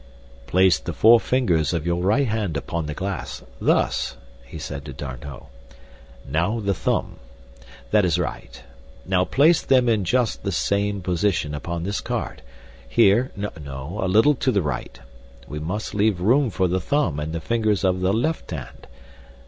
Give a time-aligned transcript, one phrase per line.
[0.47, 4.93] "Place the four fingers of your right hand upon the glass, thus," he said to
[4.93, 5.45] D'Arnot.
[6.27, 7.19] "Now the thumb.
[7.91, 8.63] That is right.
[9.05, 12.41] Now place them in just the same position upon this card,
[12.89, 14.99] here, no—a little to the right.
[15.47, 18.87] We must leave room for the thumb and the fingers of the left hand.